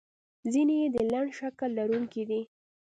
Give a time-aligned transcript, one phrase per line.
[0.51, 2.41] ځینې یې د لنډ شکل لرونکي دي.